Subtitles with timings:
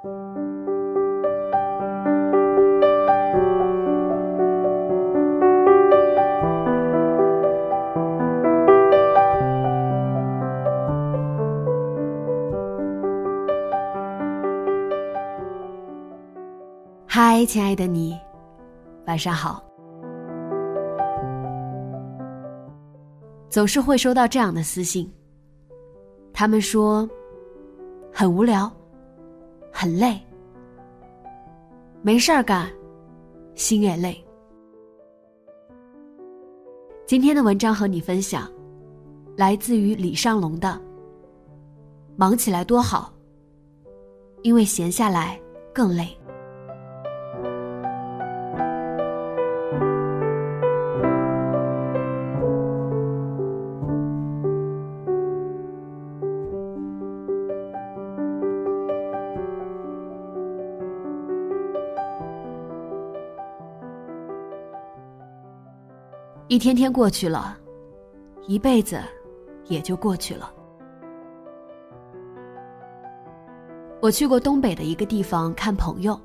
[0.00, 0.04] 嗨，
[17.44, 18.16] 亲爱的你，
[19.06, 19.60] 晚上好。
[23.48, 25.12] 总是会收到这样的私信，
[26.32, 27.08] 他们说
[28.12, 28.70] 很无聊，
[29.80, 30.20] 很累，
[32.02, 32.68] 没事儿干，
[33.54, 34.20] 心也累。
[37.06, 38.50] 今天的文章和你分享，
[39.36, 40.68] 来自于李尚龙的
[42.16, 43.12] 《忙起来多好，
[44.42, 45.40] 因为闲下来
[45.72, 46.02] 更累》。
[66.48, 67.58] 一天天过去了，
[68.46, 68.98] 一辈子
[69.66, 70.50] 也就过去了。
[74.00, 76.18] 我去过东北的一个地方看朋友，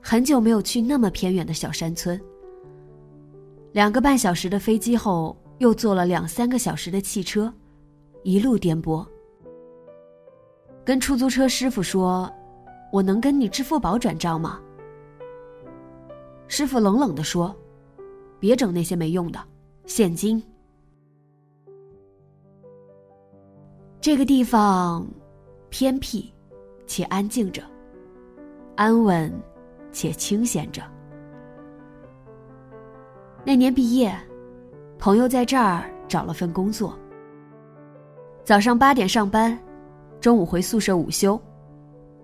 [0.00, 2.20] 很久没有去那么偏远的小山村。
[3.72, 7.52] 两个半小时的飞机后，又坐了两三个小时的汽车，
[8.22, 9.04] 一路颠簸。
[10.84, 12.32] 跟出租车师傅说
[12.92, 14.60] ：“我能跟你支付宝转账吗？”
[16.46, 17.52] 师傅冷冷的说。
[18.40, 19.38] 别整那些没用的，
[19.84, 20.42] 现金。
[24.00, 25.06] 这个地方
[25.68, 26.32] 偏僻
[26.86, 27.62] 且安静着，
[28.76, 29.30] 安稳
[29.92, 30.82] 且清闲着。
[33.44, 34.10] 那年毕业，
[34.98, 36.98] 朋友在这儿找了份工作。
[38.42, 39.56] 早上八点上班，
[40.18, 41.38] 中午回宿舍午休，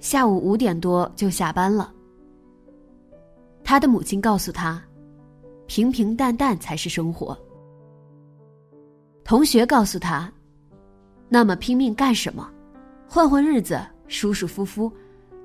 [0.00, 1.94] 下午五点多就下班了。
[3.62, 4.82] 他的母亲告诉他。
[5.70, 7.38] 平平淡淡才是生活。
[9.22, 10.28] 同学告诉他
[11.30, 12.50] ：“那么拼命干什么？
[13.08, 14.92] 混混日子，舒舒服服，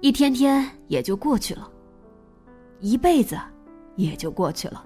[0.01, 1.71] 一天天也就过去了，
[2.79, 3.37] 一辈子
[3.97, 4.83] 也就过去了。”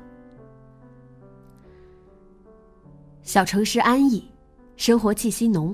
[3.24, 4.30] 小城市安逸，
[4.76, 5.74] 生活气息浓，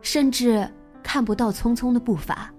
[0.00, 0.64] 甚至
[1.02, 2.54] 看不到匆匆的步伐。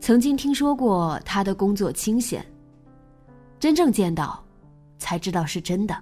[0.00, 2.44] 曾经听说过他的工作清闲，
[3.60, 4.43] 真正见到。
[5.04, 5.94] 才知道是真的。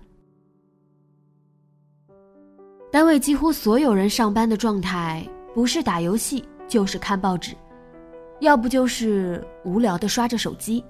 [2.88, 7.56] 单位几乎所有人上班的状态，不是打游戏，就是看报纸，
[8.38, 10.84] 要不就是无聊的刷着手机，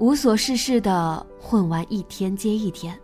[0.00, 2.98] 无所事事的混完一天接一天。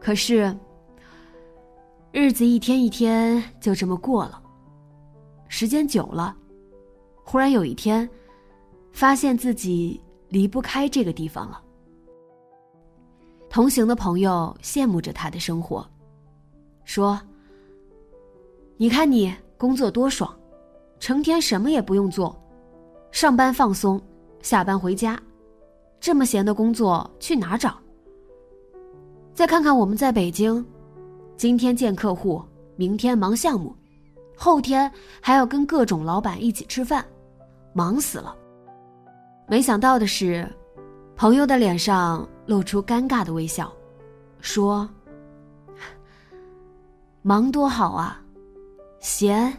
[0.00, 0.56] 可是，
[2.12, 4.42] 日子一天一天就这么过了，
[5.48, 6.34] 时间久了，
[7.22, 8.08] 忽然有一天，
[8.90, 10.00] 发现自己。
[10.28, 11.62] 离不开这个地方了。
[13.50, 15.86] 同行的朋友羡慕着他的生活，
[16.84, 17.18] 说
[18.76, 20.32] ：“你看你工作多爽，
[21.00, 22.38] 成天什么也不用做，
[23.10, 24.00] 上班放松，
[24.42, 25.18] 下班回家，
[25.98, 27.78] 这么闲的工作去哪找？
[29.32, 30.64] 再看看我们在北京，
[31.36, 32.42] 今天见客户，
[32.76, 33.74] 明天忙项目，
[34.36, 34.92] 后天
[35.22, 37.04] 还要跟各种老板一起吃饭，
[37.72, 38.36] 忙死了。”
[39.50, 40.46] 没想到的是，
[41.16, 43.72] 朋友的脸上露出尴尬的微笑，
[44.42, 44.86] 说
[47.22, 48.22] ：“忙多好啊，
[49.00, 49.50] 闲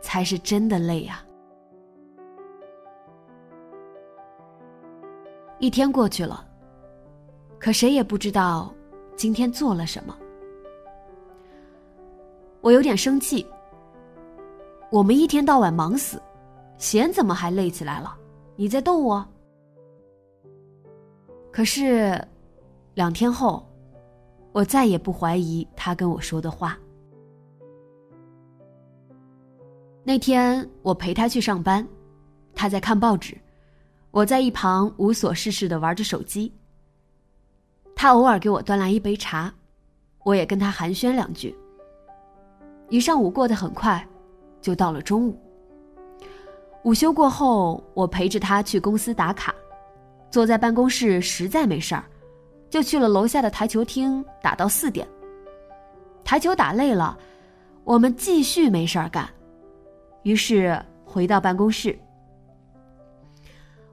[0.00, 1.24] 才是真的累呀。”
[5.58, 6.46] 一天过去了，
[7.58, 8.72] 可谁也不知道
[9.16, 10.16] 今天做了什么。
[12.60, 13.44] 我有点生气。
[14.92, 16.22] 我们一天到晚忙死，
[16.78, 18.16] 闲怎么还累起来了？
[18.56, 19.26] 你在逗我？
[21.52, 22.20] 可是，
[22.94, 23.66] 两天后，
[24.52, 26.78] 我再也不怀疑他跟我说的话。
[30.02, 31.86] 那天我陪他去上班，
[32.54, 33.36] 他在看报纸，
[34.10, 36.52] 我在一旁无所事事的玩着手机。
[37.94, 39.52] 他偶尔给我端来一杯茶，
[40.24, 41.54] 我也跟他寒暄两句。
[42.88, 44.06] 一上午过得很快，
[44.60, 45.38] 就到了中午。
[46.86, 49.52] 午休过后，我陪着他去公司打卡，
[50.30, 52.04] 坐在办公室实在没事儿，
[52.70, 55.04] 就去了楼下的台球厅打到四点。
[56.22, 57.18] 台球打累了，
[57.82, 59.28] 我们继续没事儿干，
[60.22, 61.98] 于是回到办公室。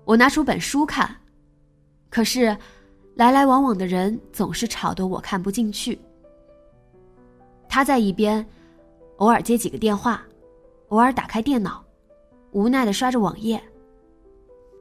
[0.05, 1.15] 我拿出本书看，
[2.11, 2.55] 可是。
[3.15, 5.99] 来来往往的人总是吵得我看不进去。
[7.69, 8.43] 他在一边，
[9.17, 10.23] 偶尔接几个电话，
[10.87, 11.82] 偶尔打开电脑，
[12.53, 13.61] 无奈的刷着网页。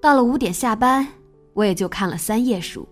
[0.00, 1.06] 到了五点下班，
[1.54, 2.86] 我也就看了三页书。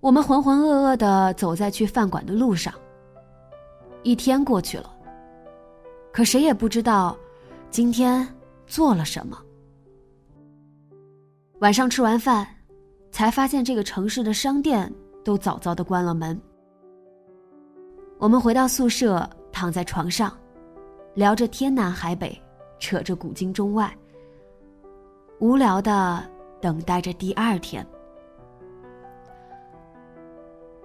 [0.00, 2.72] 我们浑浑噩噩的走在去饭馆的路上。
[4.02, 4.90] 一天过去了，
[6.12, 7.16] 可谁也不知道
[7.70, 8.26] 今天
[8.66, 9.38] 做了什么。
[11.58, 12.46] 晚上吃完饭。
[13.10, 14.92] 才发现这个城市的商店
[15.24, 16.38] 都早早的关了门。
[18.18, 20.30] 我们回到宿舍，躺在床上，
[21.18, 22.40] 聊着天南海北，
[22.78, 23.92] 扯着古今中外，
[25.40, 26.24] 无聊的
[26.60, 27.84] 等待着第二天。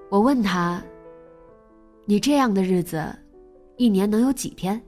[0.10, 0.84] 我问他
[2.06, 3.16] ：“你这样的日子，
[3.78, 4.82] 一年能有几天？”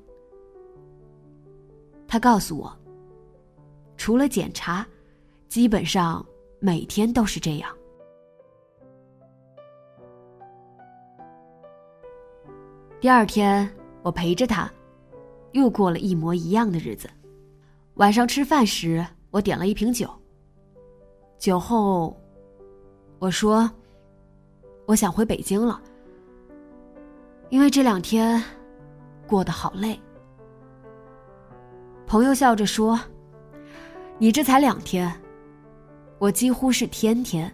[2.10, 2.76] 他告诉我
[3.98, 4.84] ：“除了检查，
[5.48, 6.26] 基本上。”
[6.58, 7.70] 每天都是这样。
[13.00, 13.70] 第二天，
[14.02, 14.72] 我陪着他，
[15.56, 17.10] 又过了一模一样的日子。
[17.94, 20.10] 晚上吃饭时，我点了一瓶酒。
[21.40, 22.16] 酒后，
[23.20, 23.72] 我说
[24.86, 25.82] ：“我想回北京了，
[27.50, 28.44] 因为这两天
[29.26, 29.98] 过得好累。”
[32.06, 33.00] 朋友笑着说
[34.20, 35.10] ：“你这才两天。”
[36.20, 37.54] 我几乎是天天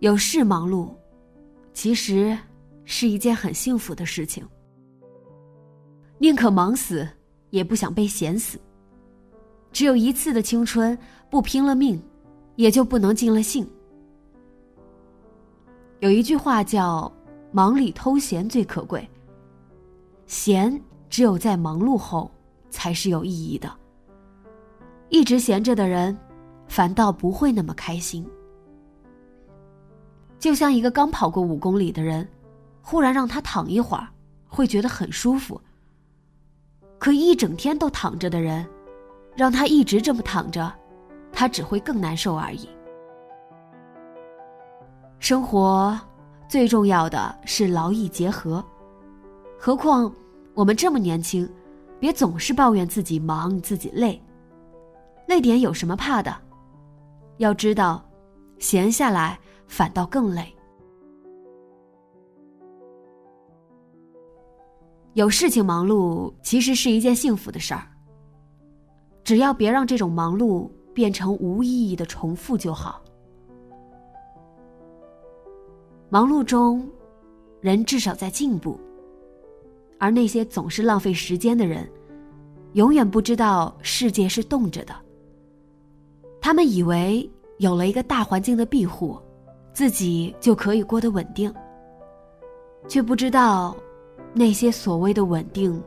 [0.00, 0.90] 有事忙碌，
[1.72, 2.38] 其实
[2.88, 4.42] 是一件很幸福的事情。
[6.16, 7.06] 宁可忙死，
[7.50, 8.58] 也不想被闲死。
[9.70, 10.98] 只有一次的青春，
[11.28, 12.02] 不拼了命，
[12.56, 13.68] 也就不能尽了兴。
[16.00, 17.12] 有一句话叫
[17.52, 19.06] “忙里偷闲最可贵”，
[20.26, 20.80] 闲
[21.10, 22.30] 只有在忙碌后。
[22.70, 23.72] 才是有意义的。
[25.08, 26.14] 一直闲着的人，
[26.66, 28.28] 反倒不会那么开心。
[30.38, 32.28] 就像一个刚跑过五公里的人，
[32.90, 34.08] 忽然让他躺一会儿，
[34.48, 35.60] 会觉得很舒服。
[36.98, 38.66] 可一整天都躺着的人，
[39.36, 40.72] 让他一直这么躺着，
[41.30, 42.66] 他只会更难受而已。
[45.18, 46.00] 生活
[46.48, 48.64] 最重要的是劳逸结合，
[49.58, 50.10] 何况
[50.54, 51.46] 我们这么年轻。
[52.00, 54.18] 别总是抱怨自己忙自己累，
[55.26, 56.34] 累点有什么怕的？
[57.36, 58.02] 要知道，
[58.58, 60.54] 闲下来反倒更累。
[65.14, 67.82] 有事情忙碌其实是一件幸福的事儿，
[69.24, 73.02] 只要别让这种忙碌变成无意义的重复就好。
[76.08, 76.88] 忙碌中，
[77.60, 78.78] 人至少在进步。
[79.98, 81.90] 而那些总是浪费时间的人，
[82.74, 84.94] 永远不知道世界是动着的。
[86.40, 89.20] 他们以为有了一个大环境的庇护，
[89.72, 91.52] 自己就可以过得稳定，
[92.86, 93.76] 却不知道
[94.34, 95.82] 那些所谓的稳定，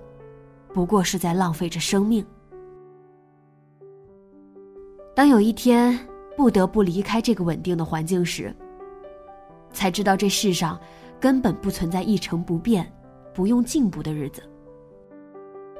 [0.74, 2.25] 不过是在浪费着生命。
[5.15, 5.98] 当有一天
[6.36, 8.53] 不得不离开这个稳定的环境时，
[9.71, 10.79] 才知道这世上
[11.19, 12.91] 根本不存在一成不变。
[13.33, 14.43] 不用进步的日子，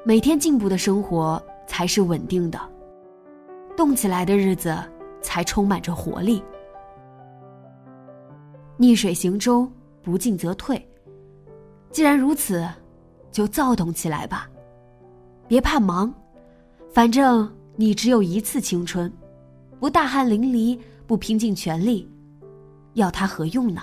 [0.06, 1.38] 每天进步的生活
[1.68, 2.58] 才是稳定的，
[3.76, 4.74] 动起来的日子
[5.22, 6.42] 才充满着活力。
[8.78, 9.70] 逆水行舟，
[10.02, 10.82] 不进则退。
[11.92, 12.68] 既然如此，
[13.32, 14.50] 就躁动起来吧，
[15.48, 16.14] 别怕忙，
[16.94, 19.12] 反正你只有一次青春，
[19.80, 22.10] 不大汗淋漓，不拼尽全力，
[22.94, 23.82] 要它何用呢？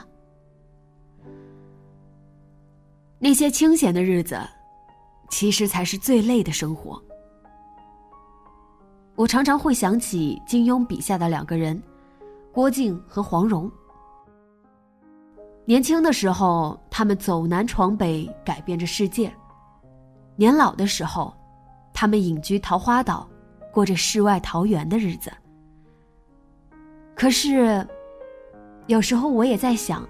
[3.19, 4.41] 那些清闲的日子，
[5.29, 7.03] 其实才是最累的生活。
[9.17, 11.83] 我常常会想起金庸笔下的两个人，
[12.53, 13.71] 郭靖和黄蓉。
[15.69, 19.29] 年轻的时候，他们走南闯北，改变着世界；
[20.35, 21.31] 年老的时候，
[21.93, 23.29] 他们隐居桃花岛，
[23.71, 25.31] 过着世外桃源的日子。
[27.15, 27.87] 可是，
[28.87, 30.09] 有时候我也在想，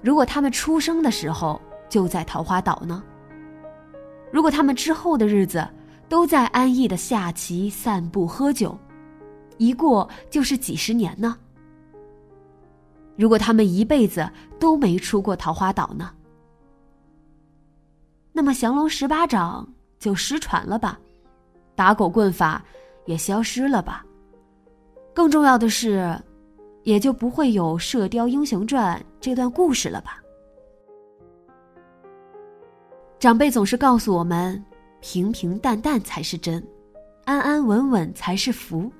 [0.00, 3.02] 如果他们出生的时候，就在桃花岛呢。
[4.30, 5.68] 如果他们之后的日子
[6.08, 8.78] 都在安逸的下棋、散步、喝酒，
[9.58, 11.36] 一过就是几十年呢？
[13.16, 14.28] 如果他们一辈子
[14.58, 16.10] 都没出过桃花岛呢？
[18.32, 19.66] 那么降龙十八掌
[19.98, 20.98] 就失传了吧？
[21.74, 22.64] 打狗棍法
[23.06, 24.04] 也消失了吧？
[25.14, 26.18] 更重要的是，
[26.84, 30.22] 也就不会有《射雕英雄传》这段故事了吧？
[33.18, 34.62] 长辈总是告诉我们，
[35.00, 36.66] 平平淡淡才是真，
[37.24, 38.90] 安安稳稳才是福。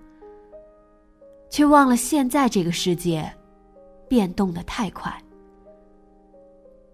[1.50, 3.30] 却忘了现在这个世界，
[4.12, 5.10] 变动的太快。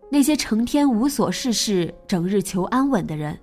[0.08, 3.36] 那些成天无所事事、整日求安稳的人，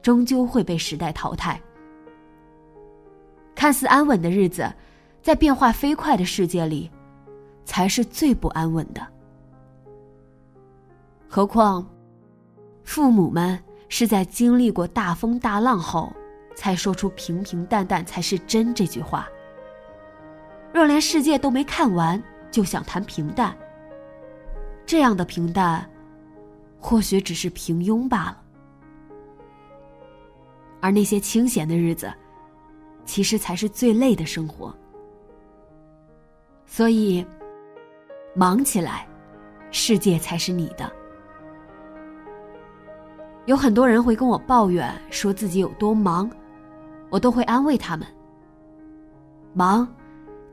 [0.00, 1.60] 终究会被时代淘汰。
[3.52, 4.72] 看似安稳的日子，
[5.20, 6.88] 在变化飞快的世界里，
[7.64, 9.04] 才是最不安稳的。
[11.28, 11.84] 何况，
[12.84, 13.58] 父母们
[13.88, 16.12] 是在经历过大风大浪后，
[16.54, 19.28] 才说出“平平淡淡才是真”这句话。
[20.72, 22.22] 若连世界都没看完，
[22.54, 23.52] 就想谈平淡，
[24.86, 25.90] 这样的平淡，
[26.78, 28.40] 或许只是平庸罢了。
[30.80, 32.14] 而那些清闲的日子，
[33.04, 34.72] 其实才是最累的生活。
[36.64, 37.26] 所以，
[38.36, 39.04] 忙起来，
[39.72, 40.88] 世界才是你的。
[43.46, 46.30] 有很多人会跟我抱怨，说自己有多忙，
[47.10, 48.06] 我都会安慰他们：
[49.52, 49.92] 忙，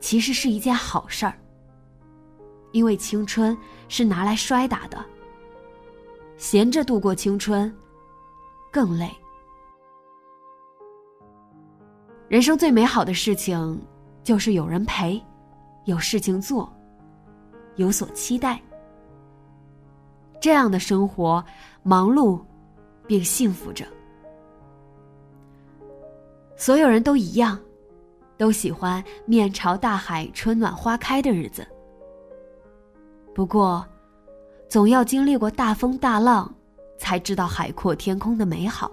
[0.00, 1.38] 其实是一件好事儿。
[2.72, 3.56] 因为青春
[3.88, 4.98] 是拿来摔打的，
[6.36, 7.72] 闲着度过青春，
[8.70, 9.10] 更累。
[12.28, 13.80] 人生最美好的事情，
[14.24, 15.22] 就是有人陪，
[15.84, 16.72] 有事情做，
[17.76, 18.60] 有所期待。
[20.40, 21.44] 这样的生活，
[21.82, 22.42] 忙碌，
[23.06, 23.86] 并幸福着。
[26.56, 27.60] 所有人都一样，
[28.38, 31.66] 都喜欢面朝大海、春暖花开的日子。
[33.34, 33.86] 不过，
[34.68, 36.52] 总要经历过大风大浪，
[36.98, 38.90] 才知道海阔天空的美好；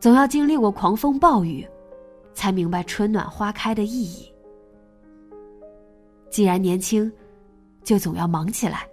[0.00, 1.66] 总要经历过狂风暴雨。
[2.36, 4.28] 才明白春暖花开的意义。
[6.30, 7.10] 既然年轻，
[7.84, 8.88] 就总要忙起来，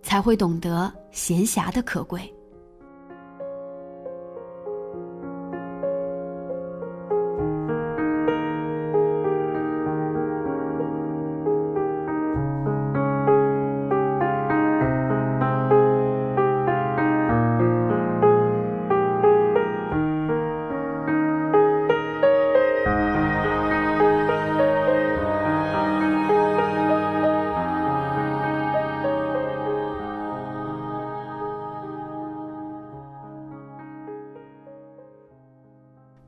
[0.00, 2.32] 才会懂得闲暇的可贵。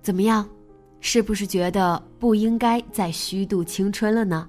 [0.05, 0.47] 怎么样，
[1.01, 4.47] 是不是觉得不应该再虚度青春了呢？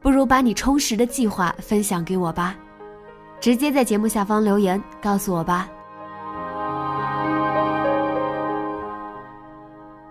[0.00, 2.56] 不如把你充实的计划分享给我吧，
[3.40, 5.70] 直接在节目下方留言告诉我吧。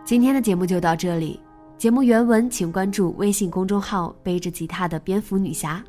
[0.06, 1.38] 今天的节目就到这里，
[1.78, 5.84] 节目原文请关注微信公众号“背着吉他的蝙蝠女侠”。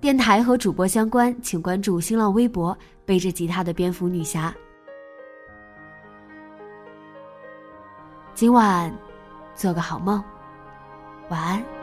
[0.00, 4.54] 电台和主播相关，请关注新浪微博“背着吉他的蝙蝠女侠”。
[8.38, 8.96] 今晚，
[9.56, 10.22] 做个好梦，
[11.28, 11.77] 晚安。